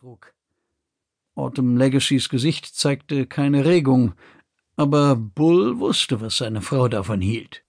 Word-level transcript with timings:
trug. 0.00 0.32
Autumn 1.34 1.76
Legacys 1.76 2.30
Gesicht 2.30 2.64
zeigte 2.64 3.26
keine 3.26 3.66
Regung, 3.66 4.14
aber 4.76 5.14
Bull 5.14 5.78
wusste, 5.78 6.22
was 6.22 6.38
seine 6.38 6.62
Frau 6.62 6.88
davon 6.88 7.20
hielt. 7.20 7.64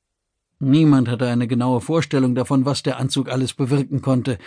Niemand 0.59 1.09
hatte 1.09 1.27
eine 1.27 1.45
genaue 1.47 1.81
Vorstellung 1.81 2.33
davon, 2.33 2.63
was 2.63 2.83
der 2.83 2.97
Anzug 2.97 3.27
alles 3.27 3.53
bewirken 3.53 4.01
konnte. 4.01 4.37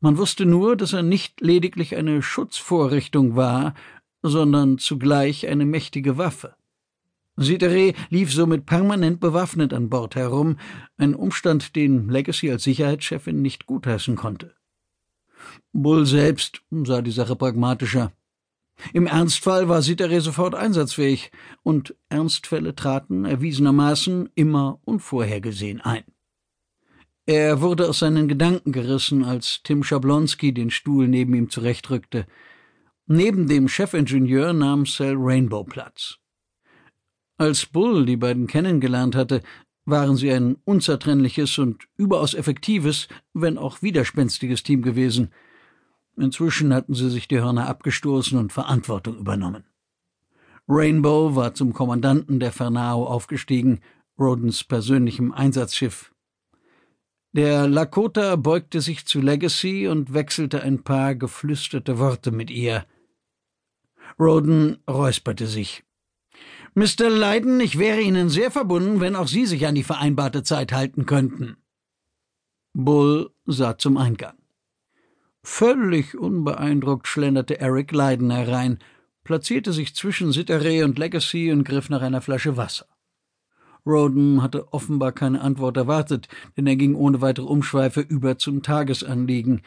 Man 0.00 0.18
wusste 0.18 0.44
nur, 0.44 0.76
dass 0.76 0.92
er 0.92 1.02
nicht 1.02 1.40
lediglich 1.40 1.96
eine 1.96 2.20
Schutzvorrichtung 2.20 3.36
war, 3.36 3.74
sondern 4.22 4.76
zugleich 4.76 5.48
eine 5.48 5.64
mächtige 5.64 6.18
Waffe. 6.18 6.54
Sitere 7.36 7.94
lief 8.10 8.34
somit 8.34 8.66
permanent 8.66 9.18
bewaffnet 9.18 9.72
an 9.72 9.88
Bord 9.88 10.14
herum, 10.14 10.58
ein 10.98 11.14
Umstand, 11.14 11.74
den 11.74 12.10
Legacy 12.10 12.50
als 12.50 12.64
Sicherheitschefin 12.64 13.40
nicht 13.40 13.64
gutheißen 13.64 14.14
konnte. 14.14 14.54
Bull 15.72 16.06
selbst 16.06 16.62
sah 16.70 17.02
die 17.02 17.10
Sache 17.10 17.36
pragmatischer. 17.36 18.12
Im 18.92 19.06
Ernstfall 19.06 19.68
war 19.68 19.82
Sitere 19.82 20.20
sofort 20.20 20.54
einsatzfähig, 20.54 21.30
und 21.62 21.94
Ernstfälle 22.08 22.74
traten 22.74 23.24
erwiesenermaßen 23.24 24.30
immer 24.34 24.80
unvorhergesehen 24.84 25.80
ein. 25.80 26.04
Er 27.26 27.62
wurde 27.62 27.88
aus 27.88 28.00
seinen 28.00 28.28
Gedanken 28.28 28.72
gerissen, 28.72 29.24
als 29.24 29.62
Tim 29.62 29.82
Schablonski 29.82 30.52
den 30.52 30.70
Stuhl 30.70 31.08
neben 31.08 31.34
ihm 31.34 31.48
zurechtrückte. 31.48 32.26
Neben 33.06 33.48
dem 33.48 33.68
Chefingenieur 33.68 34.52
nahm 34.52 34.84
Sal 34.84 35.14
Rainbow 35.16 35.64
Platz. 35.64 36.18
Als 37.36 37.66
Bull 37.66 38.04
die 38.06 38.16
beiden 38.16 38.46
kennengelernt 38.46 39.16
hatte, 39.16 39.42
waren 39.84 40.16
sie 40.16 40.30
ein 40.30 40.56
unzertrennliches 40.64 41.58
und 41.58 41.84
überaus 41.96 42.34
effektives, 42.34 43.08
wenn 43.32 43.58
auch 43.58 43.82
widerspenstiges 43.82 44.62
Team 44.62 44.82
gewesen– 44.82 45.30
Inzwischen 46.16 46.72
hatten 46.72 46.94
sie 46.94 47.10
sich 47.10 47.26
die 47.28 47.40
Hörner 47.40 47.68
abgestoßen 47.68 48.38
und 48.38 48.52
Verantwortung 48.52 49.16
übernommen. 49.18 49.64
Rainbow 50.68 51.34
war 51.34 51.54
zum 51.54 51.72
Kommandanten 51.72 52.40
der 52.40 52.52
Fernao 52.52 53.06
aufgestiegen, 53.06 53.80
Rodens 54.18 54.62
persönlichem 54.64 55.32
Einsatzschiff. 55.32 56.12
Der 57.32 57.66
Lakota 57.66 58.36
beugte 58.36 58.80
sich 58.80 59.06
zu 59.06 59.20
Legacy 59.20 59.88
und 59.88 60.14
wechselte 60.14 60.62
ein 60.62 60.84
paar 60.84 61.16
geflüsterte 61.16 61.98
Worte 61.98 62.30
mit 62.30 62.50
ihr. 62.50 62.86
Roden 64.20 64.78
räusperte 64.88 65.48
sich. 65.48 65.82
Mr. 66.76 67.08
Leiden, 67.08 67.60
ich 67.60 67.78
wäre 67.78 68.00
Ihnen 68.00 68.28
sehr 68.28 68.50
verbunden, 68.50 69.00
wenn 69.00 69.14
auch 69.14 69.28
Sie 69.28 69.46
sich 69.46 69.64
an 69.66 69.76
die 69.76 69.84
vereinbarte 69.84 70.42
Zeit 70.42 70.72
halten 70.72 71.06
könnten. 71.06 71.56
Bull 72.72 73.30
sah 73.46 73.78
zum 73.78 73.96
Eingang. 73.96 74.34
Völlig 75.44 76.18
unbeeindruckt 76.18 77.06
schlenderte 77.06 77.60
Eric 77.60 77.92
Leiden 77.92 78.32
herein, 78.32 78.80
platzierte 79.22 79.72
sich 79.72 79.94
zwischen 79.94 80.32
Sitteree 80.32 80.82
und 80.82 80.98
Legacy 80.98 81.52
und 81.52 81.62
griff 81.62 81.90
nach 81.90 82.02
einer 82.02 82.20
Flasche 82.20 82.56
Wasser. 82.56 82.86
Roden 83.86 84.42
hatte 84.42 84.72
offenbar 84.72 85.12
keine 85.12 85.42
Antwort 85.42 85.76
erwartet, 85.76 86.26
denn 86.56 86.66
er 86.66 86.74
ging 86.74 86.96
ohne 86.96 87.20
weitere 87.20 87.46
Umschweife 87.46 88.00
über 88.00 88.36
zum 88.38 88.62
Tagesanliegen. 88.62 89.62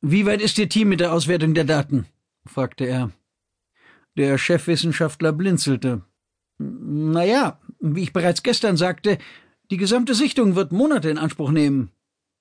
Wie 0.00 0.24
weit 0.24 0.40
ist 0.40 0.58
Ihr 0.58 0.68
Team 0.68 0.90
mit 0.90 1.00
der 1.00 1.12
Auswertung 1.12 1.54
der 1.54 1.64
Daten? 1.64 2.06
fragte 2.46 2.84
er. 2.84 3.10
Der 4.16 4.38
Chefwissenschaftler 4.38 5.32
blinzelte. 5.32 6.02
Na 6.58 7.24
ja, 7.24 7.60
wie 7.80 8.02
ich 8.02 8.12
bereits 8.12 8.42
gestern 8.42 8.76
sagte, 8.76 9.18
die 9.70 9.76
gesamte 9.76 10.14
Sichtung 10.14 10.56
wird 10.56 10.72
Monate 10.72 11.10
in 11.10 11.18
Anspruch 11.18 11.50
nehmen. 11.50 11.90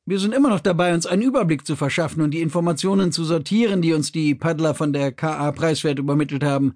Wir 0.06 0.20
sind 0.20 0.34
immer 0.34 0.50
noch 0.50 0.60
dabei, 0.60 0.94
uns 0.94 1.06
einen 1.06 1.22
Überblick 1.22 1.66
zu 1.66 1.76
verschaffen 1.76 2.22
und 2.22 2.32
die 2.32 2.42
Informationen 2.42 3.12
zu 3.12 3.24
sortieren, 3.24 3.82
die 3.82 3.94
uns 3.94 4.12
die 4.12 4.36
Paddler 4.36 4.76
von 4.76 4.92
der 4.92 5.14
KA 5.14 5.52
Preiswert 5.54 5.98
übermittelt 5.98 6.44
haben. 6.44 6.76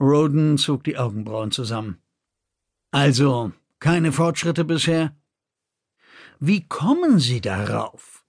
Roden 0.00 0.58
zog 0.58 0.84
die 0.84 0.96
Augenbrauen 0.96 1.50
zusammen. 1.50 1.98
Also, 2.92 3.52
keine 3.80 4.12
Fortschritte 4.12 4.64
bisher? 4.64 5.16
Wie 6.38 6.66
kommen 6.66 7.18
Sie 7.18 7.40
darauf? 7.40 8.24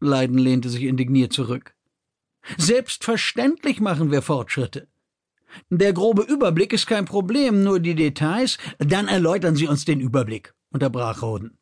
Leiden 0.00 0.38
lehnte 0.38 0.68
sich 0.68 0.82
indigniert 0.82 1.32
zurück. 1.32 1.74
Selbstverständlich 2.58 3.80
machen 3.80 4.10
wir 4.10 4.22
Fortschritte. 4.22 4.88
Der 5.68 5.92
grobe 5.92 6.22
Überblick 6.22 6.72
ist 6.72 6.86
kein 6.86 7.04
Problem, 7.04 7.62
nur 7.62 7.80
die 7.80 7.94
Details, 7.94 8.58
dann 8.78 9.08
erläutern 9.08 9.56
Sie 9.56 9.66
uns 9.66 9.84
den 9.84 10.00
Überblick, 10.00 10.54
unterbrach 10.70 11.22
Roden. 11.22 11.58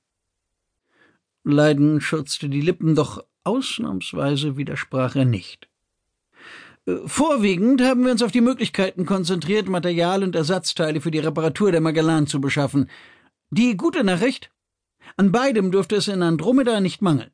Leiden 1.45 2.01
schürzte 2.01 2.49
die 2.49 2.61
Lippen, 2.61 2.95
doch 2.95 3.25
ausnahmsweise 3.45 4.57
widersprach 4.57 5.17
er 5.17 5.25
nicht. 5.25 5.69
Äh, 6.87 6.97
vorwiegend 7.07 7.83
haben 7.83 8.05
wir 8.05 8.13
uns 8.13 8.23
auf 8.23 8.33
die 8.33 8.41
Möglichkeiten 8.41 9.07
konzentriert, 9.07 9.69
Material 9.69 10.23
und 10.23 10.35
Ersatzteile 10.35 11.01
für 11.01 11.11
die 11.11 11.19
Reparatur 11.19 11.73
der 11.73 11.81
Magellan 11.81 12.27
zu 12.27 12.41
beschaffen. 12.41 12.91
Die 13.51 13.77
gute 13.77 14.05
Nachricht? 14.05 14.51
An 15.17 15.33
beidem 15.33 15.71
dürfte 15.71 15.97
es 15.97 16.09
in 16.09 16.23
Andromeda 16.23 16.81
nicht 16.81 17.01
mangeln. 17.01 17.31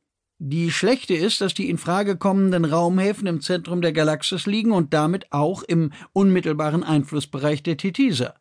Die 0.47 0.71
schlechte 0.71 1.15
ist, 1.15 1.41
dass 1.41 1.55
die 1.55 1.71
in 1.71 1.79
Frage 1.79 2.19
kommenden 2.19 2.67
Raumhäfen 2.67 3.27
im 3.27 3.41
Zentrum 3.41 3.81
der 3.81 3.95
Galaxis 3.95 4.45
liegen 4.45 4.73
und 4.73 4.93
damit 4.93 5.33
auch 5.33 5.63
im 5.63 5.91
unmittelbaren 6.13 6.85
Einflussbereich 6.85 7.63
der 7.63 7.79
Titiser. 7.79 8.35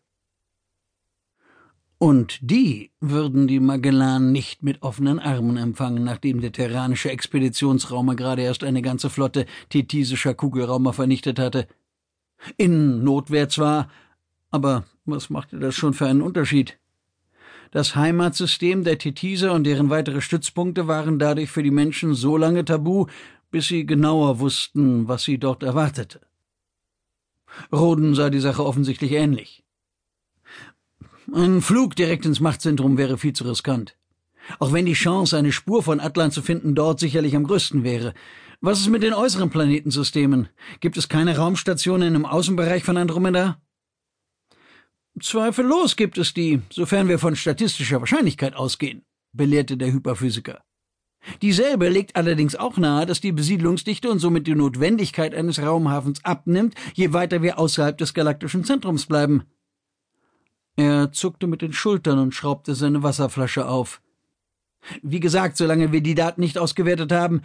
Und 1.99 2.39
die 2.41 2.91
würden 2.99 3.47
die 3.47 3.61
Magellan 3.61 4.33
nicht 4.33 4.63
mit 4.63 4.81
offenen 4.83 5.17
Armen 5.17 5.55
empfangen, 5.55 6.03
nachdem 6.03 6.41
der 6.41 6.51
terranische 6.51 7.09
Expeditionsraumer 7.09 8.17
gerade 8.17 8.41
erst 8.41 8.65
eine 8.65 8.81
ganze 8.81 9.09
Flotte 9.09 9.45
tetisischer 9.69 10.33
Kugelraumer 10.33 10.91
vernichtet 10.91 11.39
hatte. 11.39 11.69
In 12.57 13.05
Notwehr 13.05 13.47
zwar, 13.47 13.89
aber 14.51 14.83
was 15.05 15.29
machte 15.29 15.57
das 15.57 15.73
schon 15.75 15.93
für 15.93 16.07
einen 16.07 16.21
Unterschied? 16.21 16.77
Das 17.73 17.95
Heimatsystem 17.95 18.83
der 18.83 18.99
Tetiser 18.99 19.51
und 19.51 19.63
deren 19.63 19.89
weitere 19.89 20.21
Stützpunkte 20.21 20.87
waren 20.87 21.17
dadurch 21.17 21.49
für 21.49 21.63
die 21.63 21.71
Menschen 21.71 22.13
so 22.13 22.37
lange 22.37 22.63
tabu, 22.65 23.07
bis 23.49 23.67
sie 23.67 23.87
genauer 23.87 24.39
wussten, 24.39 25.07
was 25.07 25.23
sie 25.23 25.39
dort 25.39 25.63
erwartete. 25.63 26.21
Roden 27.71 28.13
sah 28.13 28.29
die 28.29 28.39
Sache 28.39 28.63
offensichtlich 28.63 29.13
ähnlich. 29.13 29.63
Ein 31.33 31.63
Flug 31.63 31.95
direkt 31.95 32.27
ins 32.27 32.39
Machtzentrum 32.39 32.99
wäre 32.99 33.17
viel 33.17 33.33
zu 33.33 33.43
riskant. 33.43 33.97
Auch 34.59 34.71
wenn 34.71 34.85
die 34.85 34.93
Chance, 34.93 35.35
eine 35.35 35.51
Spur 35.51 35.81
von 35.81 35.99
Atlan 35.99 36.29
zu 36.29 36.43
finden, 36.43 36.75
dort 36.75 36.99
sicherlich 36.99 37.35
am 37.35 37.45
größten 37.45 37.83
wäre. 37.83 38.13
Was 38.61 38.81
ist 38.81 38.89
mit 38.89 39.01
den 39.01 39.15
äußeren 39.15 39.49
Planetensystemen? 39.49 40.47
Gibt 40.79 40.97
es 40.97 41.09
keine 41.09 41.37
Raumstationen 41.37 42.13
im 42.13 42.27
Außenbereich 42.27 42.83
von 42.83 42.97
Andromeda? 42.97 43.57
Zweifellos 45.21 45.95
gibt 45.95 46.17
es 46.17 46.33
die, 46.33 46.61
sofern 46.71 47.07
wir 47.07 47.19
von 47.19 47.35
statistischer 47.35 47.99
Wahrscheinlichkeit 47.99 48.55
ausgehen, 48.55 49.03
belehrte 49.31 49.77
der 49.77 49.91
Hyperphysiker. 49.91 50.63
Dieselbe 51.41 51.87
legt 51.87 52.15
allerdings 52.15 52.55
auch 52.55 52.77
nahe, 52.77 53.05
dass 53.05 53.21
die 53.21 53.31
Besiedlungsdichte 53.31 54.09
und 54.09 54.19
somit 54.19 54.47
die 54.47 54.55
Notwendigkeit 54.55 55.33
eines 55.33 55.61
Raumhafens 55.61 56.25
abnimmt, 56.25 56.75
je 56.93 57.13
weiter 57.13 57.41
wir 57.41 57.59
außerhalb 57.59 57.97
des 57.97 58.13
galaktischen 58.13 58.65
Zentrums 58.65 59.05
bleiben. 59.05 59.43
Er 60.75 61.11
zuckte 61.11 61.47
mit 61.47 61.61
den 61.61 61.73
Schultern 61.73 62.19
und 62.19 62.33
schraubte 62.33 62.75
seine 62.75 63.03
Wasserflasche 63.03 63.67
auf. 63.67 64.01
Wie 65.01 65.19
gesagt, 65.19 65.55
solange 65.55 65.91
wir 65.91 66.01
die 66.01 66.15
Daten 66.15 66.41
nicht 66.41 66.57
ausgewertet 66.57 67.11
haben, 67.11 67.41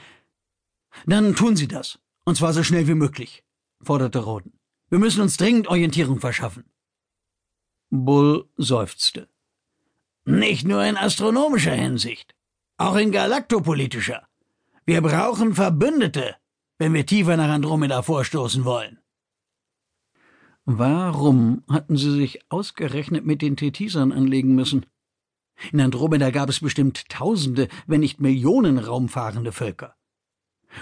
dann 1.07 1.37
tun 1.37 1.55
Sie 1.55 1.69
das. 1.69 1.99
Und 2.25 2.37
zwar 2.37 2.53
so 2.53 2.63
schnell 2.65 2.89
wie 2.89 2.95
möglich, 2.95 3.45
forderte 3.83 4.21
Roden. 4.21 4.55
Wir 4.91 4.99
müssen 4.99 5.21
uns 5.21 5.37
dringend 5.37 5.69
Orientierung 5.69 6.19
verschaffen. 6.19 6.65
Bull 7.91 8.49
seufzte. 8.57 9.29
Nicht 10.25 10.67
nur 10.67 10.85
in 10.85 10.97
astronomischer 10.97 11.73
Hinsicht, 11.73 12.35
auch 12.77 12.97
in 12.97 13.13
galaktopolitischer. 13.13 14.29
Wir 14.85 15.01
brauchen 15.01 15.55
Verbündete, 15.55 16.37
wenn 16.79 16.93
wir 16.93 17.07
tiefer 17.07 17.37
nach 17.37 17.49
Andromeda 17.49 18.03
vorstoßen 18.03 18.65
wollen. 18.65 18.99
Warum 20.65 21.65
hatten 21.71 21.97
sie 21.97 22.11
sich 22.11 22.41
ausgerechnet 22.51 23.25
mit 23.25 23.41
den 23.41 23.57
Tetisern 23.57 24.13
anlegen 24.13 24.55
müssen? 24.55 24.85
In 25.73 25.81
Andromeda 25.81 26.31
gab 26.31 26.51
es 26.51 26.61
bestimmt 26.61 27.09
Tausende, 27.09 27.69
wenn 27.87 28.01
nicht 28.01 28.21
Millionen 28.21 28.79
raumfahrende 28.79 29.53
Völker. 29.53 29.97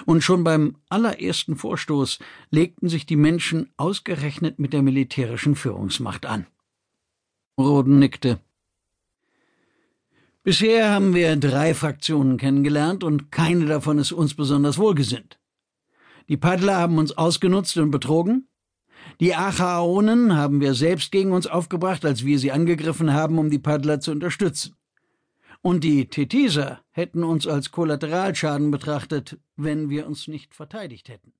Und 0.04 0.22
schon 0.22 0.42
beim 0.42 0.76
allerersten 0.88 1.54
Vorstoß 1.54 2.18
legten 2.50 2.88
sich 2.88 3.06
die 3.06 3.14
Menschen 3.14 3.72
ausgerechnet 3.76 4.58
mit 4.58 4.72
der 4.72 4.82
militärischen 4.82 5.54
Führungsmacht 5.54 6.26
an. 6.26 6.48
Roden 7.58 7.98
nickte. 7.98 8.38
Bisher 10.42 10.90
haben 10.90 11.14
wir 11.14 11.34
drei 11.36 11.74
Fraktionen 11.74 12.36
kennengelernt 12.36 13.02
und 13.02 13.32
keine 13.32 13.64
davon 13.64 13.98
ist 13.98 14.12
uns 14.12 14.34
besonders 14.34 14.78
wohlgesinnt. 14.78 15.38
Die 16.28 16.36
Paddler 16.36 16.76
haben 16.76 16.98
uns 16.98 17.16
ausgenutzt 17.16 17.76
und 17.78 17.90
betrogen, 17.90 18.48
die 19.20 19.34
Achaonen 19.34 20.36
haben 20.36 20.60
wir 20.60 20.74
selbst 20.74 21.10
gegen 21.10 21.32
uns 21.32 21.46
aufgebracht, 21.46 22.04
als 22.04 22.24
wir 22.24 22.38
sie 22.38 22.52
angegriffen 22.52 23.14
haben, 23.14 23.38
um 23.38 23.48
die 23.48 23.58
Paddler 23.58 24.00
zu 24.00 24.12
unterstützen. 24.12 24.74
Und 25.62 25.82
die 25.82 26.08
Tetiser 26.08 26.80
hätten 26.90 27.24
uns 27.24 27.46
als 27.46 27.70
Kollateralschaden 27.70 28.70
betrachtet, 28.70 29.38
wenn 29.56 29.88
wir 29.88 30.06
uns 30.06 30.28
nicht 30.28 30.54
verteidigt 30.54 31.08
hätten. 31.08 31.32